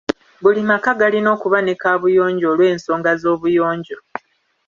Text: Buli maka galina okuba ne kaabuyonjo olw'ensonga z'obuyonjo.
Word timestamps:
Buli 0.41 0.61
maka 0.69 0.91
galina 0.99 1.29
okuba 1.35 1.59
ne 1.61 1.73
kaabuyonjo 1.81 2.45
olw'ensonga 2.53 3.11
z'obuyonjo. 3.21 3.97